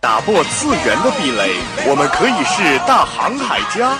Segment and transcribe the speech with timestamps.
[0.00, 3.96] 打破次元的壁垒，我们可以是大航海家。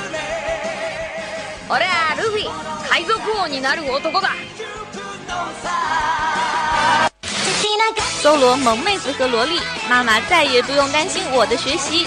[1.69, 2.49] 我俩路飞，
[2.89, 4.31] 海賊王になる男だ。
[8.23, 12.07] 搜罗萌妹子和萝莉，妈妈再也不用担心我的学习。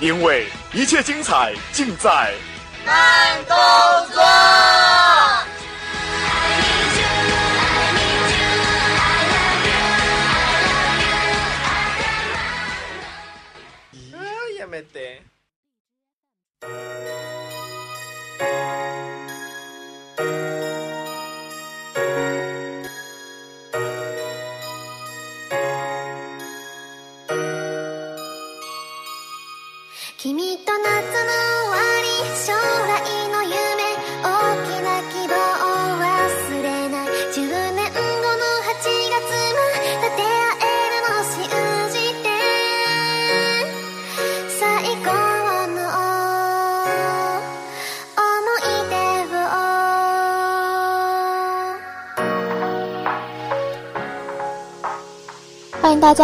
[0.00, 2.32] 因为一切精彩尽在
[2.86, 3.56] 慢动
[4.14, 4.22] 作。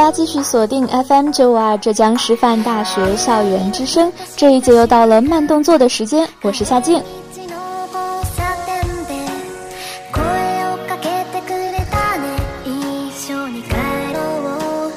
[0.04, 7.00] 家继续锁定 FM 九五二浙江师范大学校园之声，这一节又到了慢动作的时间，我是夏静。
[7.00, 7.04] 道
[7.45, 9.14] の交差点で
[10.12, 10.23] 声
[10.73, 12.26] をかけてくれたね
[12.66, 13.76] 一緒に帰
[14.11, 14.92] ろう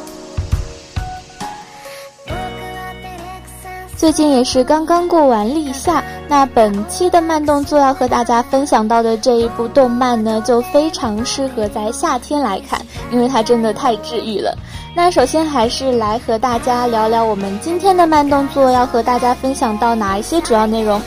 [2.26, 12.80] 僕は照れくさ最近也是刚刚过完立夏，那本期的慢动作要和大家分享到的这一部动漫呢，就非常适合在夏天来看，
[13.12, 14.56] 因为它真的太治愈了。
[14.97, 21.00] 那首先还是来和大家聊聊我们今天的慢动作要和大家分享到哪一些主要内容。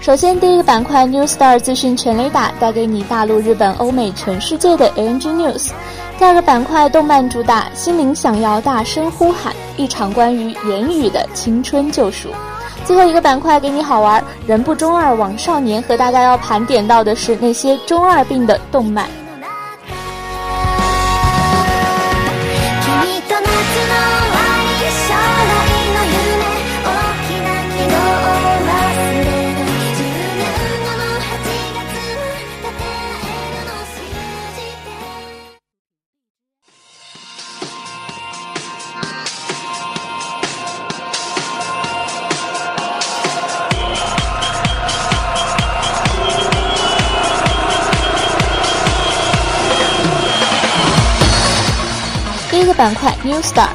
[0.00, 5.70] 首先，第一个板块 New Star 资讯全雷打，带给你大陆、日本、欧美、全世界的 ANG News。
[6.18, 12.30] 第二个板块动漫主打，心灵想要大声呼喊，一场关于言语的青春救赎。
[12.84, 19.06] 最后一个板块给你好玩，人不中二枉少年和大家要盘点到的是那些中二病的动漫。
[52.86, 53.66] 板块 New Star。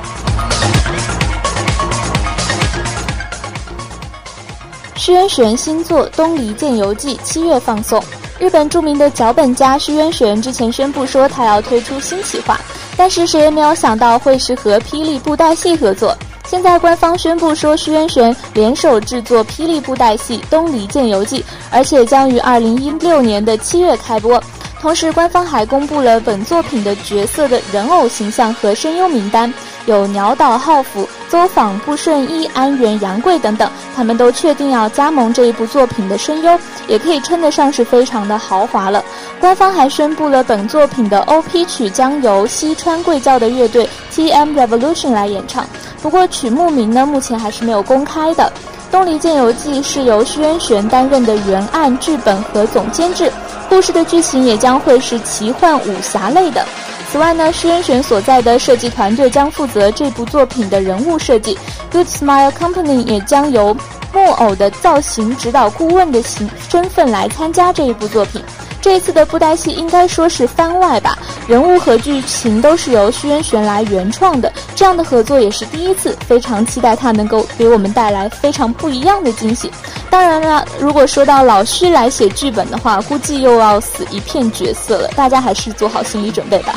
[4.96, 8.02] 虚渊玄新作《东离剑游记》七月放送。
[8.40, 12.58] 日本著名的脚本家虚渊玄之前宣布说他要推出新企划，
[12.96, 16.18] 但是谁也没有想到会是和霹雳布袋戏合作。
[16.46, 24.42] 现在官方宣布说虚渊玄联手制作霹雳布袋戏《东离剑游记》，而且将于二零一六年的七月开播。
[24.82, 29.54] 同时，官方还公布了本作品的角色的人偶形象和声优名单，
[29.86, 39.06] 有鸟岛浩辅、邹访、布顺一、安原杨贵等等，他们都确定要加盟这一部作品的声优，也可以称得上是非常的豪华了。
[39.40, 45.64] 官方还宣布了本作品的 OP 曲将由西川贵教的乐队 TM Revolution 来演唱，
[46.02, 48.52] 不过曲目名呢，目前还是没有公开的。
[48.94, 53.32] 《东离剑游记》是由徐渊玄担任的原案、剧本和总监制，
[53.72, 56.62] 故事的剧情也将会是奇幻武侠类的。
[57.10, 61.58] 此外呢，石渊玄所在的设计团队将负责这部作品的人物设计
[61.90, 63.74] ，Good Smile Company 也将由
[64.14, 68.44] 木偶的造型指导顾问的形身份来参加这一部作品。
[68.82, 71.18] 这次的布袋戏应该说是番外吧，
[71.48, 79.72] 人物和剧情都是由虚渊玄来原创的，这样的合作也是第一次，非常期待他能够给我们带来非常不一样的惊喜。
[80.10, 86.74] 当然了，如果说到老徐来写剧本的话，估计又要死一片角色了，大家还是做好心理准备吧。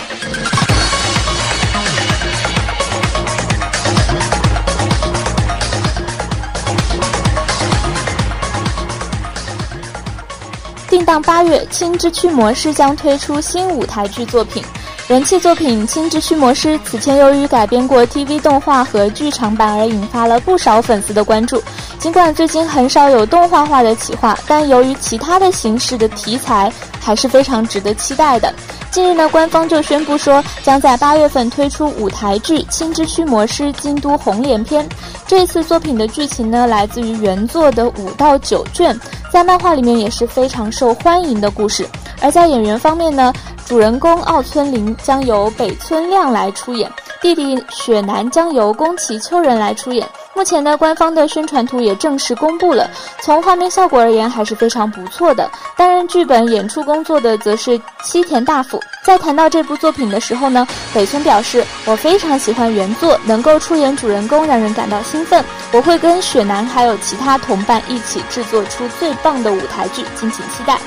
[10.94, 14.62] 定档八月，青之驱魔师将推出新舞台剧作品。
[15.08, 21.60] 人气作品《青之驱魔师》此前由于改编过 TV 动画和剧场版而引发了不少粉丝的关注。
[21.98, 28.54] 尽管最近很少有动画化的企划，但由于其他的形式的题材还是非常值得期待的。
[28.94, 34.88] 近日呢，官方就宣布说，将在八月份推出舞台剧《青之驱魔师京都红莲篇》。
[35.26, 38.96] 这次作品的剧情呢，来自于原作的五到九卷，
[39.32, 41.84] 在漫画里面也是非常受欢迎的故事。
[42.22, 43.32] 而在演员方面呢，
[43.66, 46.88] 主人公奥村绫将由北村亮来出演，
[47.20, 50.08] 弟弟雪男将由宫崎秋人来出演。
[50.34, 52.90] 目前呢，官方的宣传图也正式公布了，
[53.22, 55.48] 从画面效果而言还是非常不错的。
[55.76, 58.82] 担任剧本演出工作的则是西田大辅。
[59.04, 65.44] 在谈到这部作品的时候呢，北村表示：“我非常喜欢原作，能够出演主人公让人感到兴奋。
[65.72, 70.78] 我会跟雪男还有其他同伴一起制作出最棒的舞台剧，敬请期待。”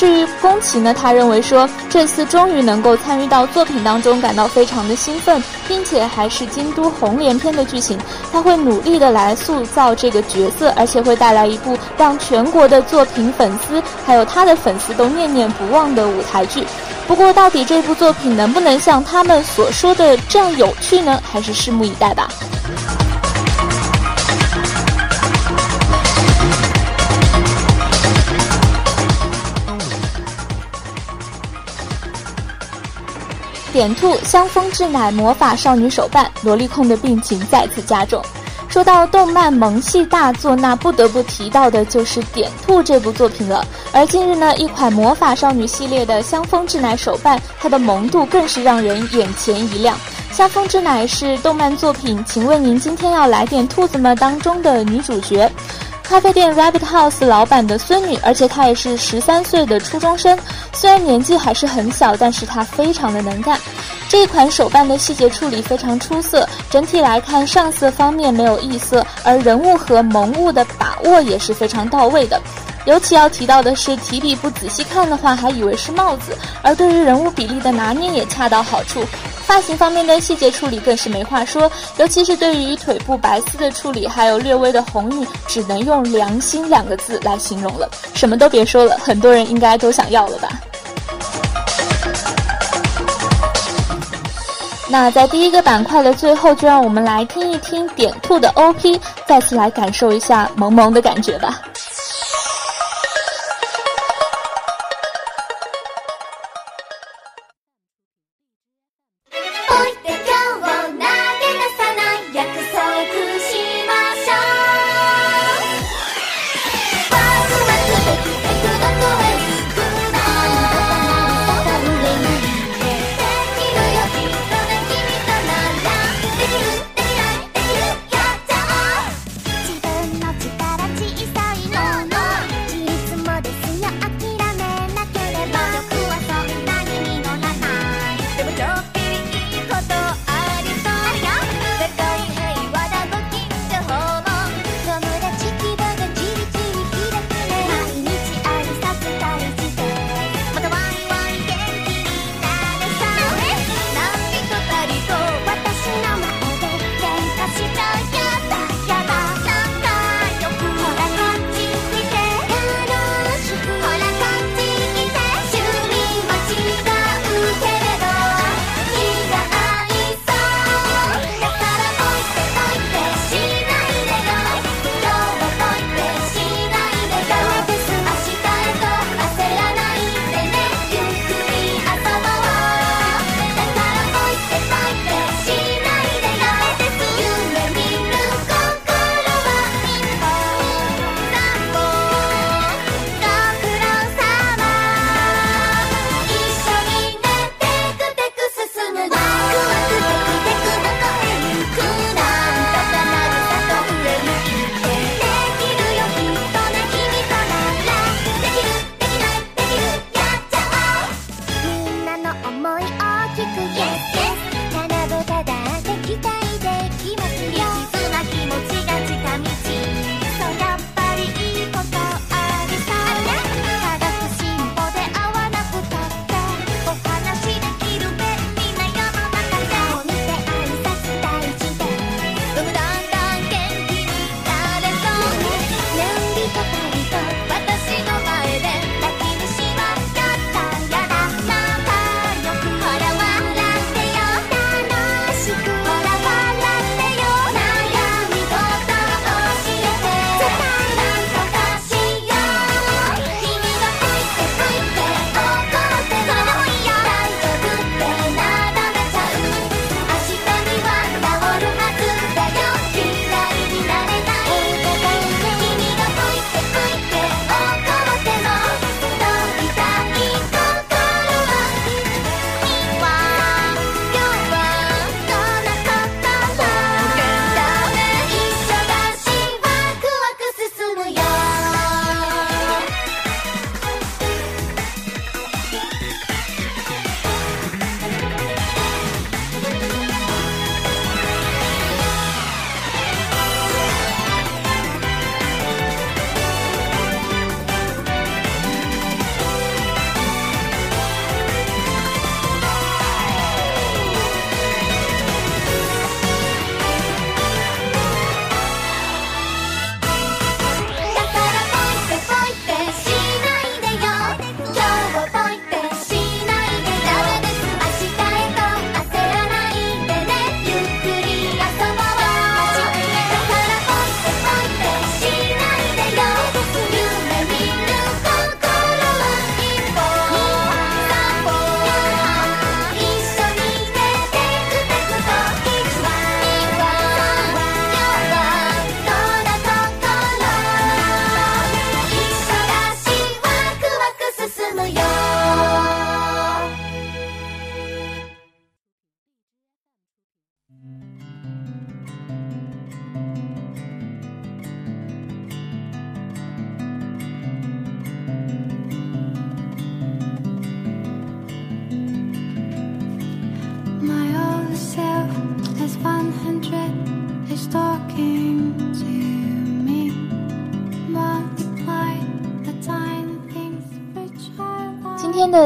[0.00, 7.98] 至于宫崎呢，他认为说这次终于能够参与到作品当中，感到非常的兴奋，并且还是京都红莲篇的剧情，
[8.32, 16.66] 他会努力的来塑造这个角色，而且会带来一部让全国的作品粉丝还有他的粉丝都念念不忘的舞台剧。
[17.06, 21.20] 不过，到底这部作品能不能像他们所说的这样有趣呢？
[21.30, 22.26] 还是拭目以待吧。
[33.70, 38.22] 点兔香风制奶魔法少女手办，萝莉控的病情再次加重。
[38.68, 43.66] 说到动漫萌系大作，那不得不提到的就是点兔这部作品了。
[43.92, 49.96] 而近日呢，一款魔法少女系列的香风制奶手办，它的萌度更是让人眼前一亮。
[50.30, 54.14] 香风制奶是动漫作品，请问您今天要来点兔子吗？
[54.14, 55.50] 当中的女主角。
[56.10, 60.36] 咖啡店 Rabbit House 老板的孙女，而且她也是十三岁的初中生。
[60.72, 63.56] 虽然年纪还是很小，但是她非常的能干。
[64.08, 72.42] 这一款手办的细节处理非常出色，整体来看上色方面没有异色，而人物和萌物的把握也是非常到位的。
[72.86, 76.32] 尤其要提到的是，提笔不仔细看的话，还以为是帽子；
[76.62, 79.04] 而对于人物比例的拿捏也恰到好处。
[79.44, 87.88] 发型方面的细节处理更是没话说，尤其是对于腿部白丝的处理，还有略微的红晕，只能用“良心”两个字来形容了。
[88.14, 90.48] 什么都别说了，很多人应该都想要了吧？
[94.88, 101.60] 那在第一个板块的最后，就让我们来听一听点兔的 OP，再次来感受一下萌萌的感觉吧。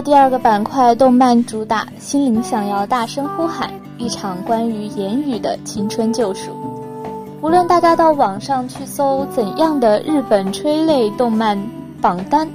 [0.04, 6.50] 第二个板块，动漫主打，心灵想要大声呼喊，一场关于言语的青春救赎。
[7.40, 11.58] 无论大家到网上去搜怎样的日本催泪动漫
[12.02, 12.46] 榜单，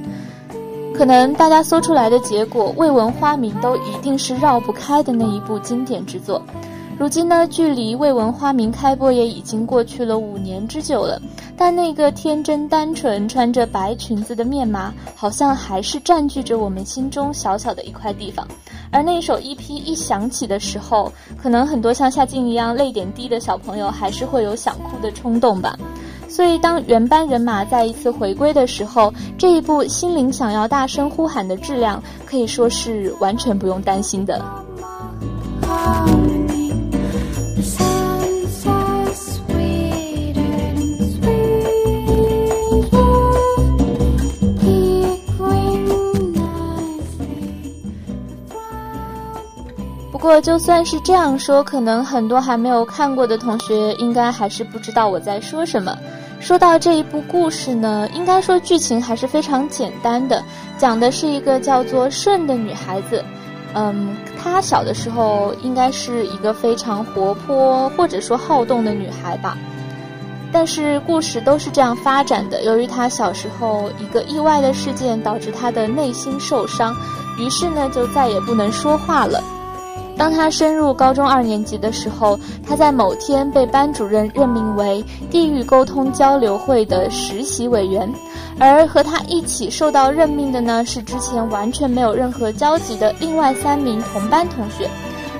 [0.93, 6.39] 可能大家搜出来的结果，未闻花名都一定是绕不开的那一部经典之作。
[6.99, 11.17] 如今呢，距离未闻花名开播也已经过去了五年之久了，
[11.55, 18.45] 但那个天真单纯、穿着白裙子的面麻，好像还是占据着我们心中小小的一块地方。
[18.91, 21.09] 而那首 EP 一响起的时候，
[21.41, 25.79] 可能很多像夏静一样泪点低的小朋友，还是会有想哭的冲动吧。
[26.27, 34.43] 所以，当原班人马再一次回归的时候，这一部心灵想要大声呼喊的质量，可以说是完全不用担心的。
[50.19, 55.97] 不过，就算是这样说，可能很多还没有看过的同学，应该还是不知道我在说什么。
[56.41, 60.43] 说到这一部故事呢，应该说剧情还是非常简单的，
[60.77, 63.23] 讲的是一个叫做顺的女孩子。
[63.73, 69.57] 嗯，她小的时候应该是一个非常活泼或者说好动的女孩吧。
[70.51, 72.61] 但是故事都是这样发展的。
[72.65, 76.93] 由于她小时候一个意外的事件导致她的内心受伤，
[77.37, 79.41] 于是呢就再也不能说话了。
[80.19, 88.13] 当他升入高中二年级的时候，他在某天被班主任任命为地域沟通交流会的实习委员，
[88.59, 94.89] 而和他一起受到任命的呢是之前完全没有任何交集的另外三名同班同学，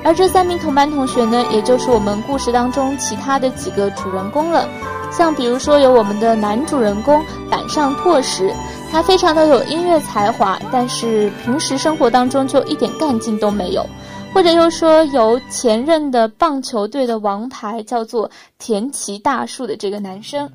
[0.02, 4.66] 而这三名同班同学呢，也就是我们故事当中其他的几个主人公了。
[5.12, 8.54] 像比如说有我们的男主人公板上拓实，
[8.90, 13.86] 他非常的有音乐才华，但是平时生活当中就一点干劲都没有。
[14.34, 20.50] 或者又说由前任的棒球队的王牌叫做田崎大树的这个男生，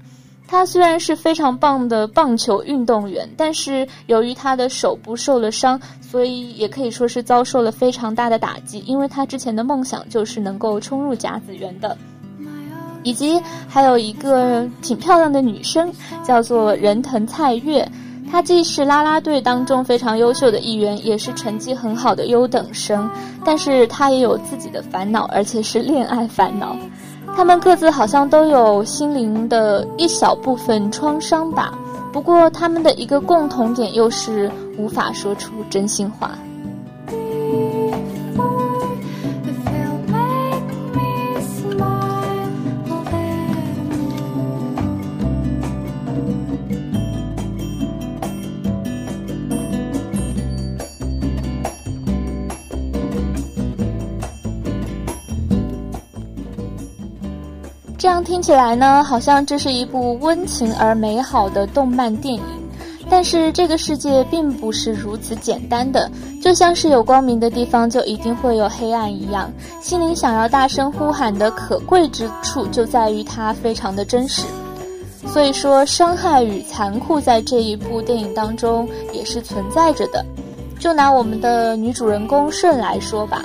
[0.49, 8.79] 他虽然是非常棒的棒球运动员，但是由于他的手部受了伤，所以也可以说是遭受了非常大的打击。
[8.87, 11.97] 因为他之前的梦想就是能够冲入甲子园的。
[13.03, 13.39] 以及
[13.69, 15.93] 还有一个挺漂亮的女生，
[16.25, 17.87] 叫做仁藤菜月。
[18.35, 23.09] 他既是啦啦队当中非常优秀的一员，也是成绩很好的优等生，
[23.45, 26.77] 但是他也有自己的烦恼，而且是恋爱烦恼。
[27.37, 31.79] 他们各自好像都有心灵的一小部分创伤吧，
[32.13, 36.33] 不过他们的一个共同点又是无法说出真心话。
[58.05, 62.43] 这样听起来呢，好像这是一部温情而美好的动漫电影。
[63.09, 66.11] 但是这个世界并不是如此简单的，
[66.43, 69.51] 就像是有光明的地方就一定会有黑暗一样。
[69.81, 74.43] 心灵想要大声呼喊的可贵之处就在于它非常的真实。
[75.27, 80.23] 所以说，伤害与残酷在这一部电影当中也是存在着的。
[80.79, 83.43] 就拿我们的女主人公顺来说吧，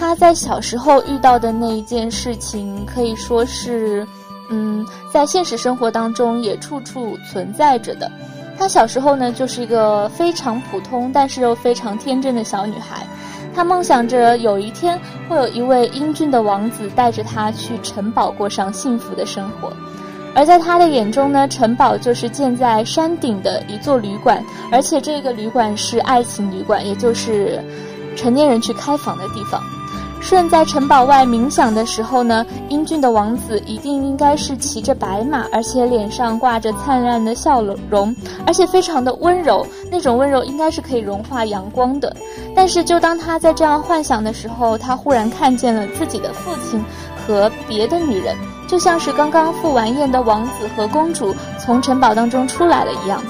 [0.00, 4.06] 她在小时候遇到的那一件事情，可以说是，
[4.48, 8.10] 嗯，在现实生活当中也处处存在着的。
[8.58, 13.06] 她小时候呢，就是一个非常普通，但是又非常天真的小女孩。
[13.54, 19.70] 她梦想着有一天会有一位英俊的王子带着她去城堡过上幸福的生活。
[20.34, 24.42] 而在她的眼中呢，城堡就是建在山顶的一座旅馆，
[24.72, 27.62] 而且这个旅馆是爱情旅馆，也就是
[28.16, 29.62] 成年人去开房的地方。
[30.20, 38.14] 顺在城堡外冥想的时候呢，英俊的王子一定应该是骑着白马，而且脸上挂着灿烂的笑容，
[38.46, 42.14] 而且非常的温柔，那种温柔应该是可以融化阳光的。
[42.54, 46.84] 但是，就当他在这样幻想的时候，他忽然看见了自己的父亲
[47.16, 48.36] 和别的女人，
[48.68, 53.20] 就像是刚刚赴完宴的王子和公主从城堡当中出来了一样。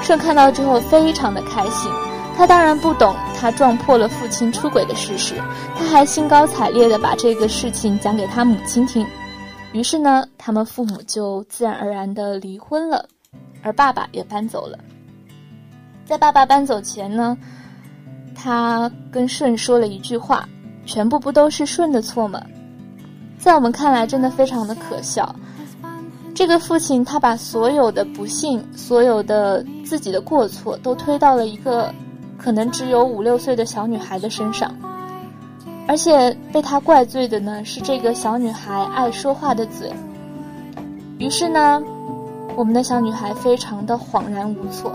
[0.00, 1.90] 顺看到之后非常的开心。
[2.38, 5.34] 他当然不懂他撞破了父亲出轨的事实，
[5.76, 9.04] 他还兴高采烈地把这个事情讲给他母亲听。
[9.72, 13.08] 于是呢，他们父母就自然而然地离婚了，
[13.60, 14.78] 而爸爸也搬走了。
[16.06, 17.36] 在爸爸搬走前呢，
[18.36, 20.48] 他跟顺说了一句话
[20.86, 22.40] ：“全部不都是顺的错吗？”
[23.36, 25.34] 在我们看来，真的非常的可笑。
[26.36, 31.92] 这个父亲他把所有的不幸、所有的自己的过错都推到了一个
[32.38, 34.72] 可能只有五六岁的小女孩的身上，
[35.86, 39.92] 而且被他怪罪的呢是这个小女孩爱说话的嘴。
[41.18, 41.82] 于是呢，
[42.56, 44.92] 我们的小女孩非常的恍然无措，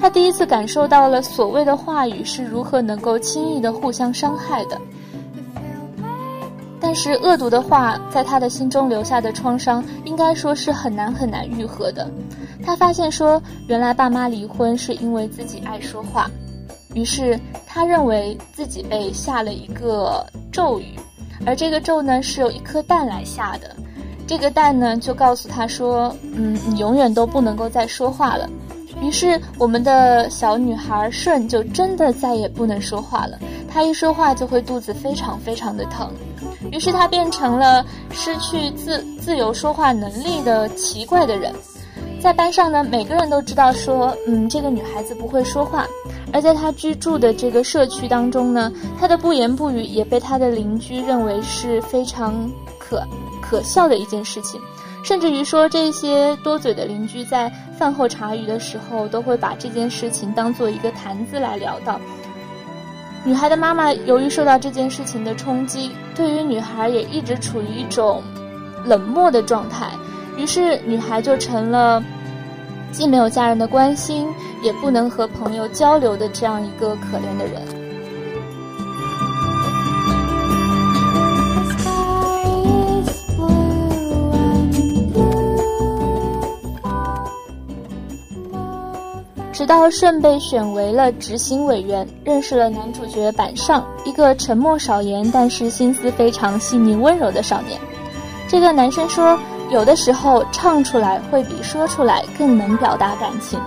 [0.00, 4.80] 她第一次感受到了所谓的话语是如何能够轻易的互相伤害的。
[6.78, 12.08] 但是恶毒的话在她的心中留下的创伤，应该说是很难很难愈合的。
[12.64, 16.30] 她发现说，原来爸妈离婚是因为自己爱说话，
[16.96, 20.98] 于是她认为自己被下了一个咒语，
[21.44, 23.76] 而这个咒呢是由一颗蛋来下的。
[24.26, 28.48] 这个蛋呢，就告诉他说：“嗯，你永远都不能够再说话了。”
[29.02, 33.38] 于是，我们的小女孩顺就真的再也不能说话了。
[33.68, 36.10] 她一说话就会肚子非常非常的疼，
[36.72, 41.52] 于是她变成了失去自自由说话能力的奇怪的人。
[42.22, 45.86] 在班上呢，每个人都知道说：“嗯，这个女孩子不会说话。”
[46.36, 48.70] 而在她居住的这个社区当中呢，
[49.00, 52.46] 她的不言不语也被她的邻居认为是非常
[52.78, 53.02] 可。
[53.40, 54.60] 可笑的一件事情，
[55.02, 61.98] 甚至于说这些多嘴的邻居在饭后茶余的时候，都会把这件事情当做一个谈资来聊到。
[63.24, 68.22] 女孩的妈妈由于受到这件事情的冲击，对于女孩也一直处于一种
[68.84, 69.92] 冷漠的状态，
[70.36, 72.02] 于是女孩就成了
[72.92, 74.26] 既没有家人的关心，
[74.62, 77.62] 也不能和朋友交流的这样一个可怜的人。
[89.52, 97.80] 直到顺被选为了执行委员，认识了男主角板上，一个沉默少言但是心思非常细腻温柔的少年。
[98.46, 99.36] 这个男生说，
[99.70, 103.60] 有的时候唱出来会比说出来更能表达感情。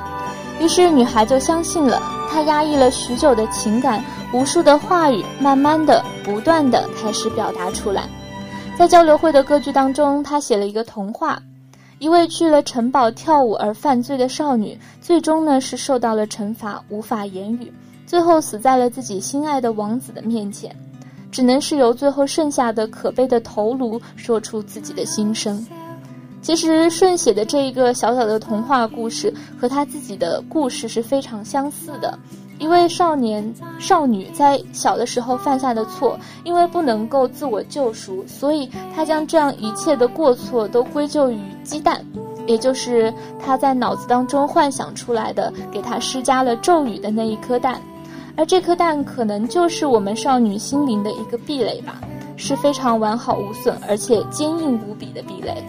[0.59, 8.03] 于是女孩就相信了，她压抑了许久的情感，无数的话语，慢慢的、不断的开始表达出来。
[8.77, 11.37] 在交流会的歌剧当中，他写了一个童话。
[11.97, 17.69] 一位去了城堡跳舞而犯罪的少女，最终呢是受到了惩罚，无法言语，
[18.05, 20.73] 最后死在了自己心爱的王子的面前，
[21.29, 25.65] 只能是由最后剩下的可悲的头颅说出自己的心声。
[26.41, 32.17] 其实顺写的这一个小小的童话故事和他自己的故事是非常相似的。
[32.57, 42.03] 一位少年少女在小的时候犯下的错，因为不能够自我救赎，所以他将这样一切的过错都归咎于鸡蛋，
[42.47, 47.81] 也就是他在脑子当中幻想出来的，给他施加了咒语的那一颗蛋，
[48.35, 52.01] 而这颗蛋可能就是我们少女心灵的一个壁垒吧，
[52.35, 55.63] 是非常完好无损而且坚硬无比的壁垒。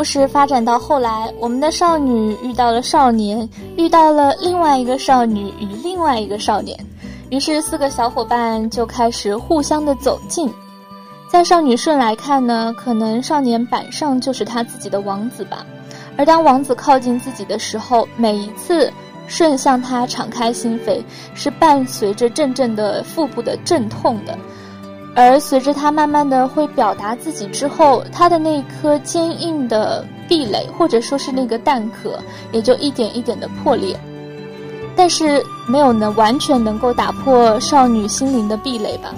[0.00, 6.74] 故事发展到后来，我们的少女遇到了少年，遇到了另外一个少女与另外一个少年，
[7.28, 10.50] 于是四个小伙伴就开始互相的走近。
[11.28, 15.66] 在少女顺来看呢，可能少年板上就是他自己的王子吧。
[16.16, 18.90] 而当王子靠近自己的时候，每一次
[19.26, 24.34] 顺向他敞开心扉，是伴随着阵阵的腹部的阵痛的。
[25.14, 32.18] 而随着他慢慢的会表达自己之后，他的那颗坚硬的壁垒，或者说是那个蛋壳，
[32.52, 33.98] 也就一点一点的破裂。
[34.96, 39.14] 但是没有能完全能够打破少女心灵的壁垒吧。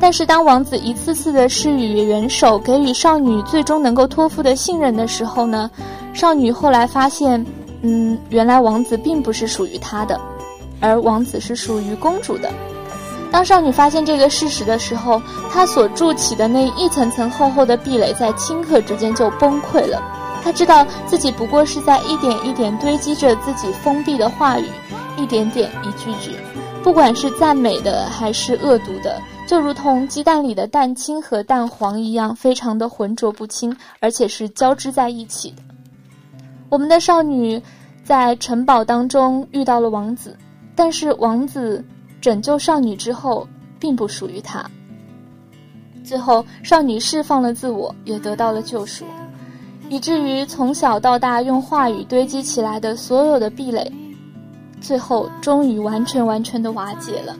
[0.00, 5.70] 但是当王子一次次的施予援手，给予少女最终能够托付的信任的时候呢，
[6.12, 7.44] 少女后来发现，
[7.82, 10.20] 嗯，原来王子并不是属于她的，
[10.80, 12.50] 而王子是属于公主的。
[13.34, 15.20] 当少女发现这个事实的时候，
[15.50, 20.00] 她所筑起的那一层层厚厚的壁垒在顷刻之间就崩溃了。
[20.40, 24.68] 她知道自己不过是在一点一点堆积着自己封闭的话语，
[25.16, 26.30] 一点点一句句，
[26.84, 35.62] 不管是赞美的还是恶毒的，就如同鸡蛋里的蛋清和蛋黄一样，非常的浑浊不清，而且是交织在一起的。
[36.68, 37.60] 我们的少女
[38.04, 40.38] 在城堡当中遇到了王子，
[40.76, 41.84] 但是王子。
[42.24, 43.46] 拯救少女之后，
[43.78, 44.64] 并不属于他。
[46.02, 49.04] 最后少女释放了自我，也得到了救赎，
[49.90, 53.92] 以至于从小到大用话语堆积起来的所有的壁垒，
[54.80, 57.36] 最后终于完全完全的瓦解了。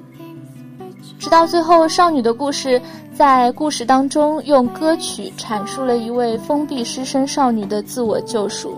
[1.18, 2.78] 直到最后，少女的故事
[3.14, 8.76] 在故事当中用歌曲阐述了一位封闭失身少女的自我救赎，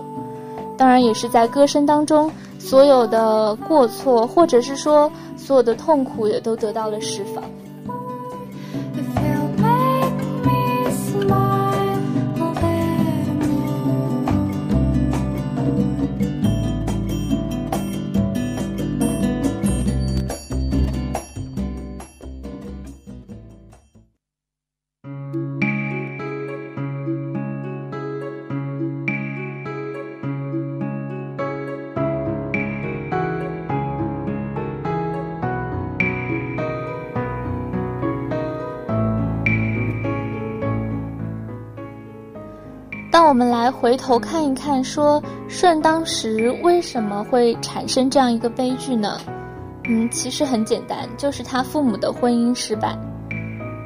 [0.77, 7.43] 当然也是在歌声当中，所有的过错或者是说所有的痛苦也都得到了释放。
[43.37, 49.19] 我们来回头看一看，说舜当时为什么会产生这样一个悲剧呢？
[49.87, 52.97] 嗯，其实很简单，就是他父母的婚姻失败。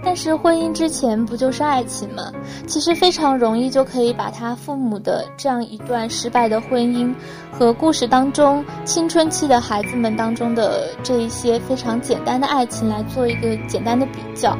[0.05, 2.31] 但是婚姻之前不就是爱情吗？
[2.65, 7.13] 其实非常容易就可以把他父母的这样一段失败的婚姻，
[7.51, 14.57] 和故事当中青春期的孩子们当中的这一些非常简单的爱情来做一个简单的比较。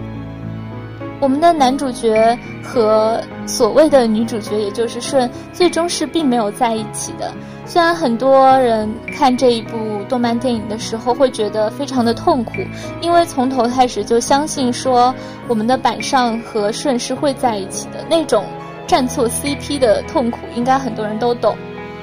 [1.21, 7.31] 我们的男主角和所谓的女主角，也就是舜，最终是并没有在一起的。
[7.63, 9.77] 虽然很多人看这一部
[10.09, 12.53] 动漫电影的时候会觉得非常的痛苦，
[13.01, 15.13] 因为从头开始就相信说
[15.47, 18.43] 我们的板上和舜是会在一起的那种
[18.87, 21.55] 站错 CP 的痛苦，应该很多人都懂。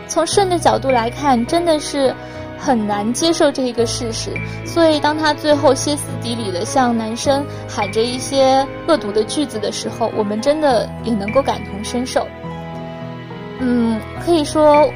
[0.07, 2.14] 从舜的角度来看，真的是
[2.59, 4.33] 很难接受这一个事实，
[4.66, 12.27] 所以当他最后歇斯底里的向男生喊着一些恶毒的句子的时候，我们真的也能够感同身受。
[13.61, 14.90] 嗯，可以说。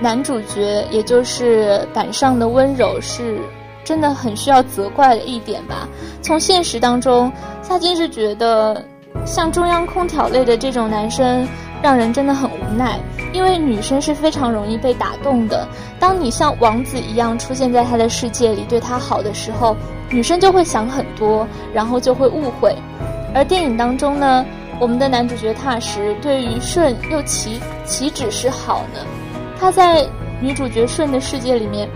[0.00, 3.40] 男主角，也就是板上的温柔，是
[3.82, 5.88] 真的很需要责怪的一点吧。
[6.22, 8.80] 从现实当中，夏金是觉得
[9.26, 11.44] 像中央空调类的这种男生，
[11.82, 12.47] 让人真的很
[12.78, 13.00] 奈。
[13.34, 15.68] 因为女生是非常容易被打动的。
[16.00, 19.76] 当你像王子一样出现在他的世界里，对他好的时候，
[20.08, 22.74] 女生就会想很多，然后就会误会。
[23.34, 24.46] 而电影当中呢，
[24.80, 29.00] 我们的男主角踏实对于舜又岂岂止是好呢？
[29.60, 30.06] 他在
[30.40, 31.86] 女主角舜的世界里面，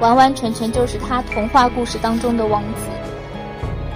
[0.00, 2.86] 完完全全就是他童话故事当中的王子。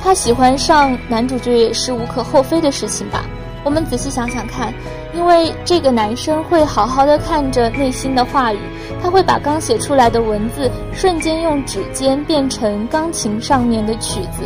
[0.01, 3.25] 他喜欢上男主角也是无可厚非的事情吧？
[3.65, 4.73] 我们仔细想想看，
[5.19, 8.59] 因为这个男生会好好的看着内心的话语，
[9.03, 14.45] 他会把刚写出来的文字瞬间用指尖变成钢琴上面的曲子，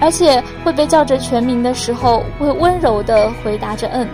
[0.00, 4.06] 而且会被叫着全名的时候，会温柔的回答着嗯，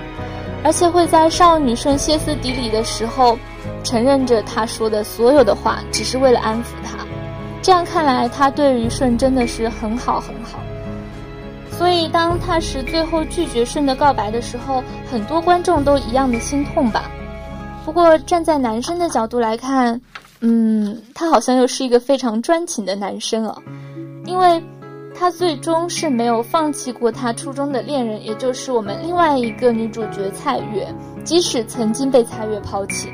[0.65, 3.39] 而且会在少女舜歇斯底里的时候。
[3.85, 7.05] 承认着他说的所有的话，只是为了安抚他。
[7.63, 10.59] 这样看来，他对于舜真的是很好很好。
[11.79, 17.09] 所以，当踏实最后拒绝顺的告白的时候，很多观众都一样的心痛吧。
[17.85, 20.01] 不过，站在男生的角度来看，
[20.41, 23.57] 嗯，他好像又是一个非常专情的男生哦，
[24.27, 24.61] 因为
[25.17, 33.09] 他最终是没有放弃过他初中的恋人，也就是我们另外一个女主角蔡月，即使曾经被蔡月抛弃。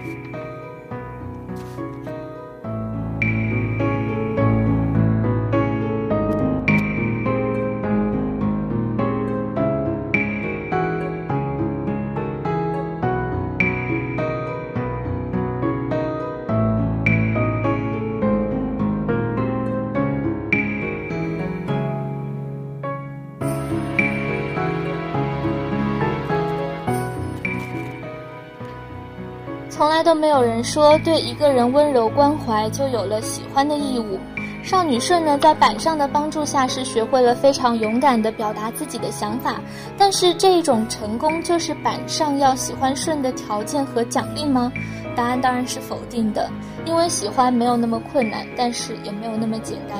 [30.04, 34.18] 都没有人说对一个人温柔关怀就有了喜欢的义务。
[34.62, 39.60] 少女顺呢，在板上的帮助下是学会了非常勇敢地表达自己的想法。
[39.98, 44.72] 但是这一种成功就是板上要喜欢顺的条件和奖励吗？
[45.14, 46.50] 答案当然是否定的，
[46.86, 49.98] 因为喜欢没有那么困难，但是也没有那么简单。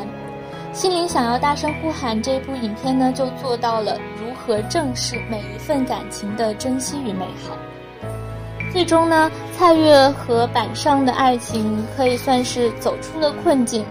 [0.73, 7.55] 心灵想要大声呼喊这部影片呢，就做到了如何正视每一份感情的珍惜与美好。
[8.75, 13.85] 最终呢，蔡月和板上的爱情可以算是走出了困境。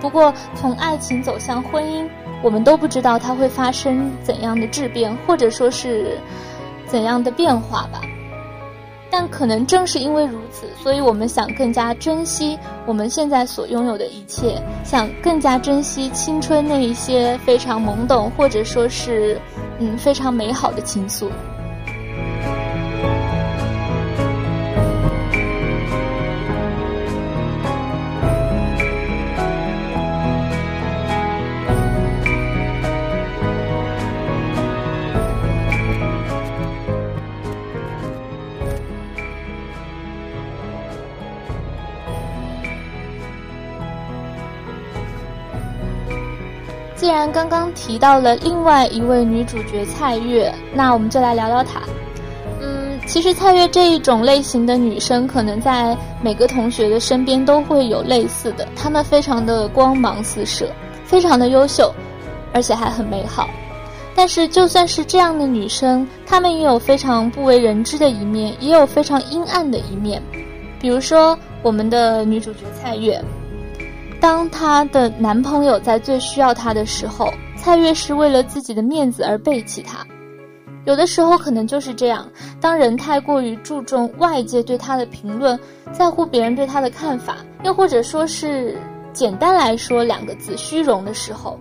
[0.00, 2.08] 不过，从爱情走向婚姻，
[2.42, 6.18] 我们都不知道它会发生怎样的质变，或者说是
[6.86, 8.00] 怎样的变化吧。
[9.10, 19.38] 但可能正是因为如此，所以我们想更加珍惜我们现在所拥有的一切，想更加珍惜青春那一些非常懵懂，或者说是
[19.78, 21.28] 嗯非常美好的情愫。
[47.32, 51.80] 刚刚提到了另外一位女主角蔡月，那我们就来聊聊她。
[52.60, 58.68] 嗯，其实蔡月这一种类型的女生，可能在每个同学的身边都会有类似的。
[58.76, 60.70] 她们非常的光芒四射，
[61.06, 61.92] 非常的优秀，
[62.52, 63.48] 而且还很美好。
[64.14, 70.22] 但是就算是这样的女生，她们也有非常不为人知的一面，也有非常阴暗的一面。
[70.78, 73.18] 比如说我们的女主角蔡月。
[74.22, 80.06] 当她的男朋友在最需要她的时候，蔡月是为了自己的面子而背弃他。
[80.84, 82.28] 有的时候可能就是这样，
[82.60, 85.58] 当人太过于注重外界对他的评论，
[85.90, 88.78] 在乎别人对他的看法，又或者说是
[89.12, 91.58] 简单来说两个字虚荣的时候，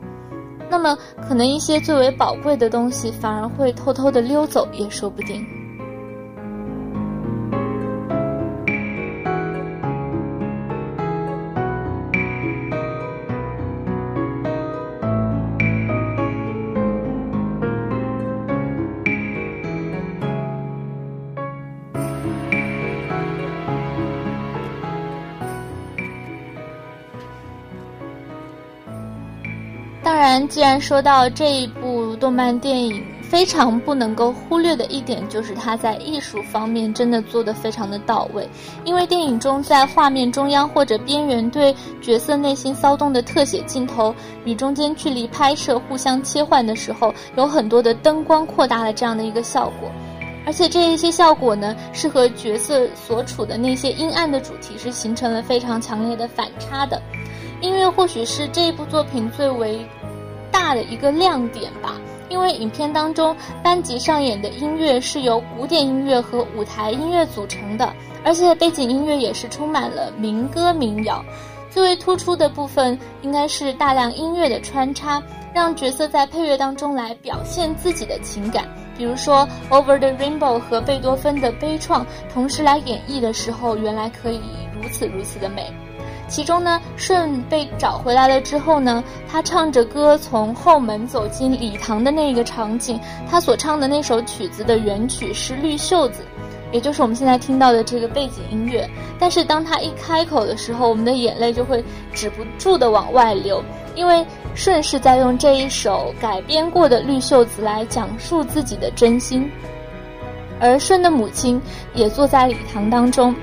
[0.70, 0.96] 那么
[1.28, 5.44] 可能一些最为宝贵的东西反而会偷偷的溜走，也说不定。
[30.48, 38.48] 既然说到这一部动漫电影，非常不能够忽略的一点就是它在艺术方面真的做得非常的到位。
[38.84, 44.14] 因为电影中在画面中央或者边缘对角色内心骚动的特写镜头
[44.46, 49.90] 与中间距离拍摄互相切换的时候，有很多的灯光扩大了这样的一个效果。
[50.46, 57.02] 而且这一些效果呢，是和角色所处的那些阴暗的主题是形成了非常强烈的反差的。
[57.62, 59.80] 音乐或许是这一部作品最为
[60.62, 67.92] 大的一个亮点吧，因为影片当中班级上演的音乐是由古典音乐和舞台音乐组成的，
[68.24, 71.26] 而且背景音乐也是充满了民歌民谣。
[71.72, 75.20] 最为突出的部分应该是大量音乐的穿插，
[75.52, 78.64] 让角色在配乐当中来表现自己的情感。
[78.96, 84.40] 比如说《Over the Rainbow》和贝多芬的悲怆同时来演绎的时候，原来可以
[84.80, 85.74] 如此如此的美。
[86.32, 92.98] 其中呢，舜被找回来了之后呢，他唱着歌从后门走进礼堂的那个场景，
[93.30, 96.24] 他所唱的那首曲子的原曲是《绿袖子》，
[96.74, 98.90] 也就是我们现在听到的这个背景音乐。
[99.20, 103.62] 但是当他一开口的时候，我们的眼泪就会止不住的往外流，
[103.94, 109.52] 因为舜是在用这一首改编过的《绿袖子》来讲述自己的真心，
[110.62, 111.62] 而舜的母亲
[111.94, 113.36] 也坐在礼堂当中。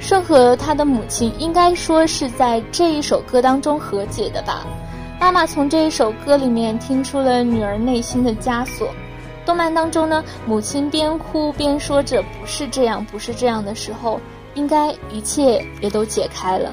[0.00, 4.66] 舜和他的母亲应该说是在这一首歌当中和解的吧。
[5.20, 8.88] 妈妈从这一首歌里面听出了女儿内心的枷锁。
[9.44, 14.20] 动漫当中呢，母亲边哭边说着“不是这样，不是这样的时候”，
[14.54, 16.72] 应该一切也都解开了。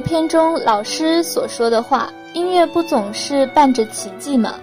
[0.00, 4.54] 片中老师所说的话，音乐不总是伴着奇迹吗？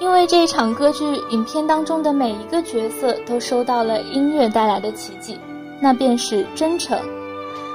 [0.00, 5.38] 因为这一场歌剧影片当中的每一个角色都收到了音乐带来的奇迹，
[5.80, 6.98] 那便是真诚。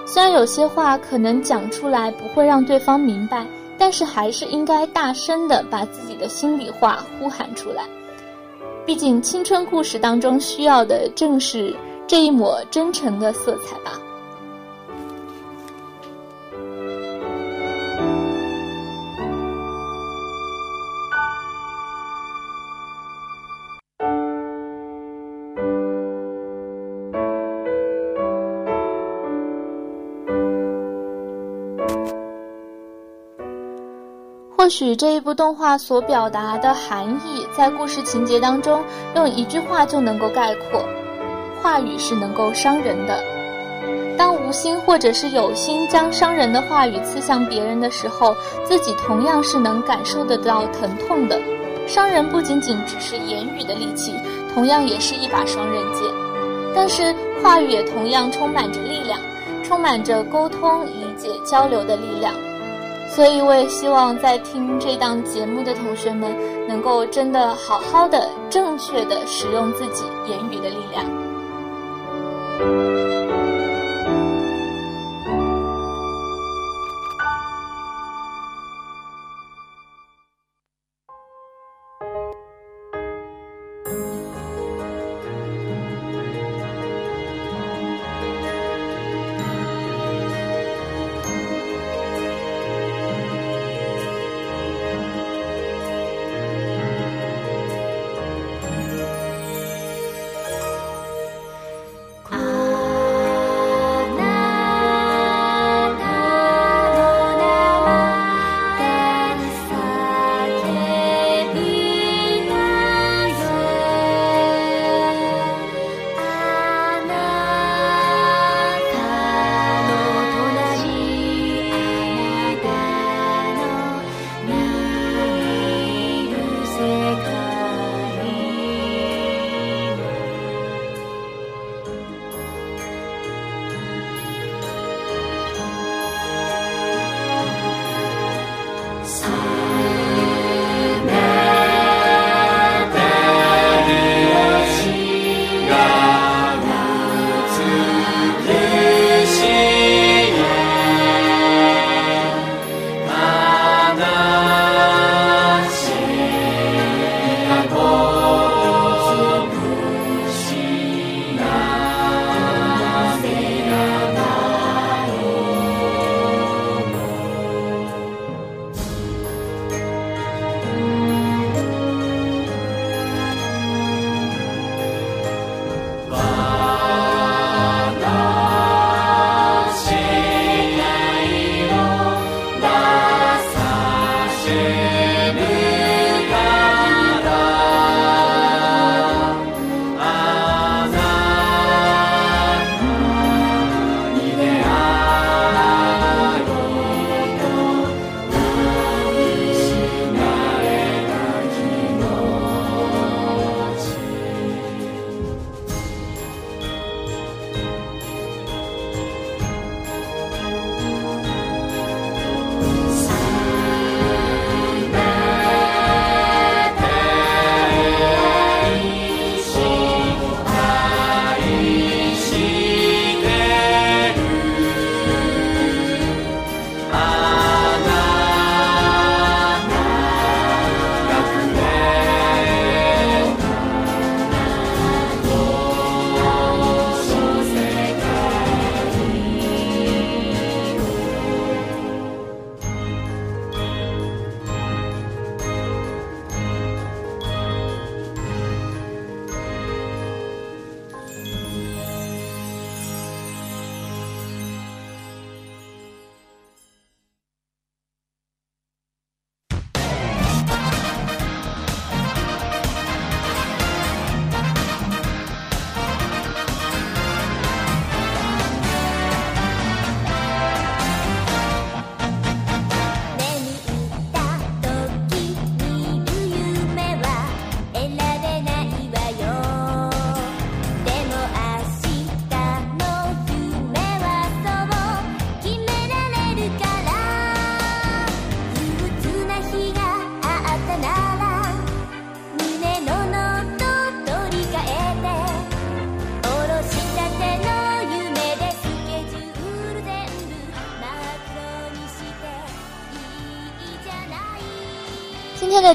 [0.06, 3.46] 虽然有些话可能讲出来不会让对方明白，
[3.78, 7.84] 但是还是应该大声的把自己的心里话呼喊出来。
[8.86, 11.76] 毕竟青春故事当中需要的正是
[12.08, 14.00] 这一抹真诚的色彩吧。
[34.70, 38.84] 许这一部动画所表达的含义，在故事情节当中
[39.16, 40.84] 用一句话就能够概括：
[41.62, 43.18] 话语是能够伤人的。
[44.18, 51.40] 当无心或者是有心将伤人的话语刺向别人的时候，自己同样是能感受得到疼痛的。
[51.88, 54.14] 伤人不仅仅只是言语的利器，
[54.54, 56.04] 同样也是一把双刃剑。
[56.76, 59.18] 但是话语也同样充满着力量，
[59.64, 62.34] 充满着沟通、理解、交流的力量。
[63.20, 66.32] 所以我也希望在听这档节目的同学们，
[66.70, 71.04] 能够真的好好的、正确的使用自己言语的力量。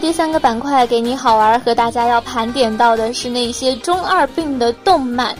[0.04, 5.34] 第三个板块给你好玩，和大家要盘点到的是那些中二病的动漫。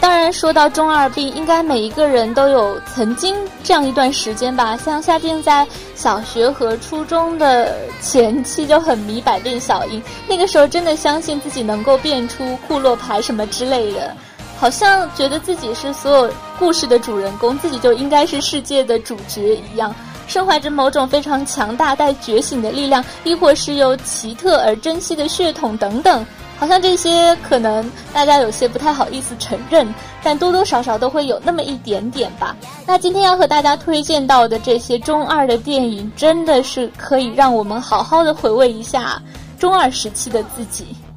[0.00, 4.76] 当然，说到中二病，应该每一个人都有曾经这样一段时间吧。
[4.76, 5.64] 像夏静在
[5.94, 14.12] 小学和初中的前期就很迷百变小樱，那个时候真的相信自己能够变出库洛牌什么之类的，
[14.58, 19.94] 好像觉得自己是所有故事的主人公，自己就应该是世界的主角一样。
[20.28, 26.24] 身怀着某种非常强大带觉醒的力量，亦或是有奇特而珍惜的血统等等，
[26.58, 32.54] 好像这些可能大家有些不太好意思承认，但多多少少都会有那么一点点吧。
[32.86, 39.20] 那今天要和大家推荐到的这些中二的电影，真的是可以让我们好好的回味一下
[39.58, 40.86] 中二时期的自己。「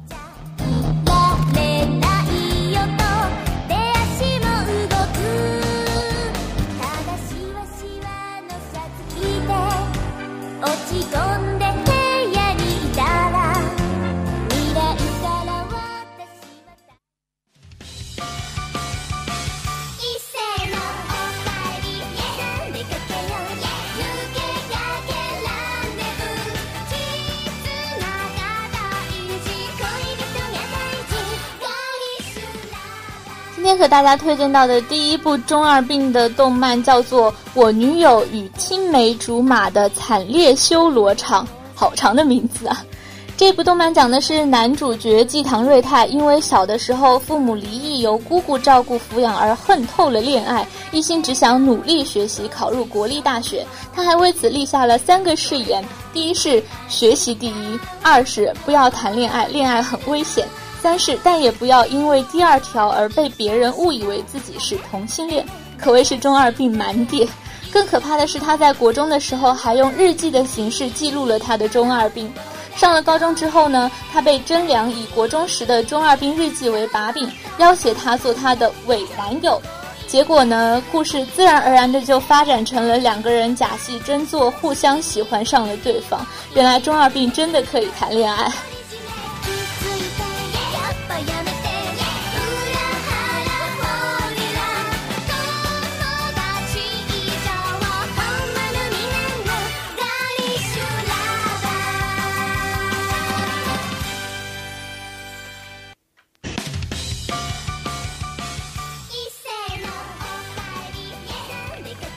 [33.72, 41.42] 天和大家推荐到的第一部中二病的动漫叫做《我女友与青梅竹马的惨烈修罗场》，
[41.74, 42.84] 好长的名字啊！
[43.34, 53.66] 这部动漫讲的是男主角季堂瑞太因为小的时候父母离异，由姑姑照顾抚养而恨透了恋爱，一心只想努力学习，考入国立大学。
[53.94, 60.46] 他还为此立下了三个誓言：第一是学习第一，二是不要谈恋爱，恋爱很危险。
[60.82, 65.46] 三是，但也不要因为第二条而被别人误以为自己是同性恋，
[65.78, 67.26] 可谓是中二病满点。
[67.70, 72.28] 更可怕的是，他在国中的时候还用日记的形式记录了他的中二病。
[72.74, 79.62] 上了高中之后呢，他被真良以国中时的中二病日记为把柄，要挟他做他的伪男友。
[80.08, 86.26] 结果呢，故事自然而然的就发展成了两个人假戏真做，互相喜欢上了对方。
[86.54, 88.52] 原来中二病真的可以谈恋爱。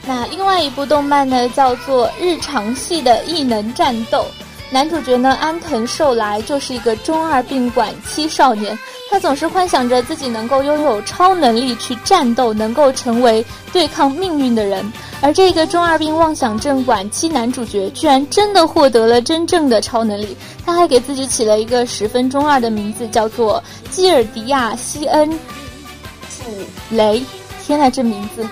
[0.07, 4.19] 那另外一部动漫呢，叫做《日常系的异能战斗》。
[4.71, 8.77] 男主角呢，安藤寿来就是一个中二病晚期少年，
[9.09, 14.91] 他总是幻想着自己能够拥有超能力去战斗，能够成为对抗命运的人。
[15.21, 20.35] 而这个中二病妄想症晚期男主角，居然真的获得了真正的超能力。
[20.65, 25.29] 他还给自己起了一个十分中二的名字，叫做基尔迪亚·西恩·
[26.43, 26.51] 普
[26.89, 27.23] 雷。
[27.65, 28.45] 天呐，这名字！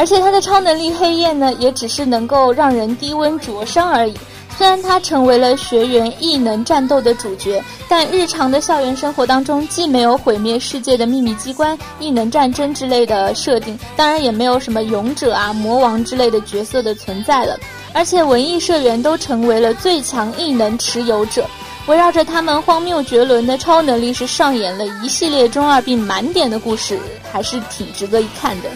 [0.00, 4.14] 而且他的超能力黑夜呢，也只是能够让人低温灼伤而已。
[4.56, 17.58] 虽然他成为了学员异能战斗的主角，但日常的校园生活当中，既没有毁灭世界的秘密机关、异能战争之类的设定，当然也没有什么勇者啊、魔王之类的角色的存在了。
[17.92, 21.44] 而且文艺社员都成为了最强异能持有者，
[21.88, 26.98] 围绕着他们荒谬绝伦的超能力，是上演了一系列中二病满点的故事，
[27.30, 28.70] 还是挺值得一看的。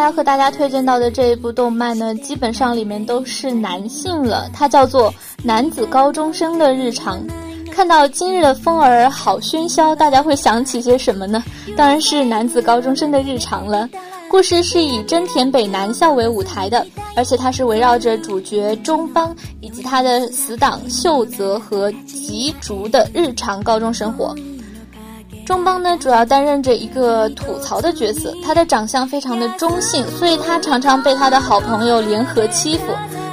[0.00, 5.10] 要和大家推荐到的这一部动漫呢，基本上里面都是男性了，它叫做
[5.42, 7.18] 《男子高中生的日常》。
[7.70, 11.42] 看到今日的风儿好喧嚣，大家会想起些什么呢？
[11.76, 13.88] 当然是男子高中生的日常了。
[14.28, 16.86] 故事是以真田北南校为舞台的，
[17.16, 24.34] 而且它是围绕着主角中邦以及他的死党秀泽和吉竹的日常高中生活。
[25.50, 32.84] 中邦呢，主要担任着一个吐槽的角色，他的长相非常的中性，所以他常常被他的好朋友联合欺负。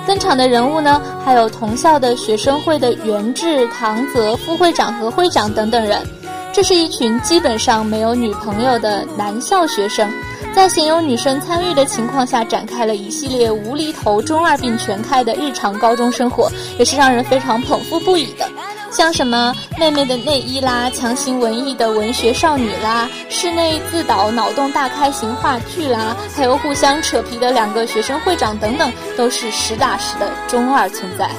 [0.08, 6.02] 登场的人物呢，还有同校的学生会的袁志、唐泽、副会长和会长等等人。
[6.52, 10.10] 这是一群基本上没有女朋友的男校学生，
[10.58, 18.50] 在鲜有女生参与的情况下，展开了一系列无厘头、中二病全开的日常高中生活，也是让人非常捧腹不已的。
[18.90, 31.30] 像什么妹妹的内衣啦，强行文艺的文学少女啦，室内自导脑洞大开型话剧啦，还有互相扯皮的两个学生会长等等，都是实打实的中二存在。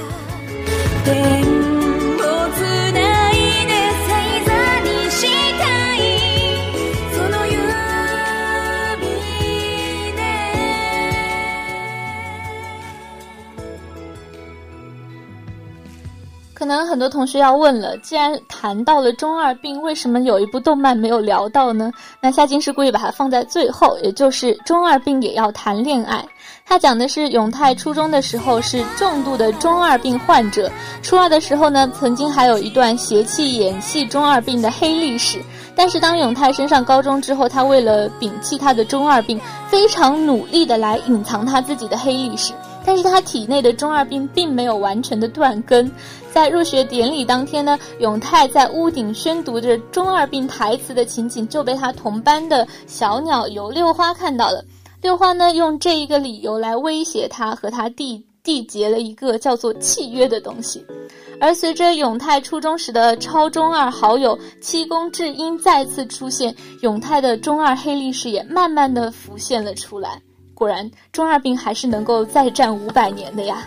[16.69, 21.91] 可能很多同学要问了，既然谈到了中二病，为什么有一部动漫没有聊到呢？
[22.21, 26.23] 那夏金是故意把它放在最后，也就是中二病也要谈恋爱。
[26.67, 35.41] 他讲的是永泰初中的时候是重度的中二病患者，初二的时候呢，曾经还有一段邪气演戏中二病的黑历史。
[35.75, 42.53] 但是当永泰升上高中之后，他为了摒弃他的中二病，非常努力的来隐藏他自己的黑历史。
[42.85, 45.91] 但是他体内的中二病并没有完全的断根，
[46.39, 54.65] 在入学典礼当天呢，永泰在屋顶宣读着中二病台词的情景就被他同班的小鸟游六花看到了。
[55.03, 60.87] 六花呢用这一个理由来威胁他，和他缔缔结了一个叫做契约的东西。
[61.41, 70.23] 而随着永泰初中时的超中二好友七宫智英再次出现，永泰的中二黑历史也慢慢的浮现了出来。
[70.55, 73.67] 果然，中二病还是能够再战五百年的呀。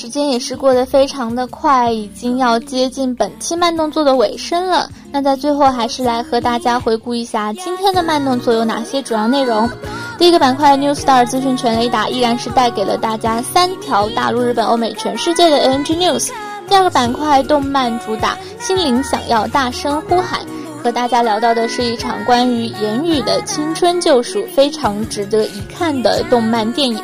[0.00, 4.88] 时间也是过得非常的快，已经要接近本期慢动作的尾声了。
[5.10, 9.68] 那在最后，还是来和大家回顾一下今天的慢动作有哪些主要内容。
[10.16, 16.30] 第一个板块 New Star 资讯全雷达依然是带给了大家三条大陆、日本、欧美、全世界的 NG News。
[16.68, 20.38] 第二个板块动漫主打心灵想要大声呼喊，
[20.80, 27.02] 和大家聊到的是一场关于言语的青春救赎，非常值得一看的动漫电影。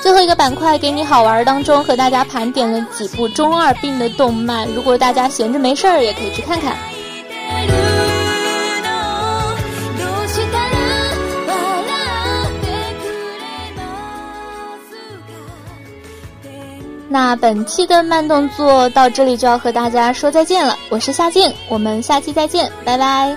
[0.00, 6.76] 最后一个板块给你好玩当中和大家盘点了几部中二病的动漫，如果大家闲着没事儿也可以去看看。
[9.96, 10.74] どうしたら
[11.46, 11.52] 笑
[12.48, 12.66] って
[13.00, 13.42] くれ
[13.76, 13.80] ま
[14.76, 15.32] すか
[17.08, 23.36] 那本期的慢动作到这里就要和大家说再见了，我是夏静，我们下期再见，拜拜。